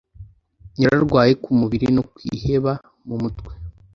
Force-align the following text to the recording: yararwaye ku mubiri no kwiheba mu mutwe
yararwaye 0.81 1.33
ku 1.43 1.49
mubiri 1.59 1.87
no 1.95 2.03
kwiheba 2.11 2.71
mu 3.07 3.15
mutwe 3.21 3.51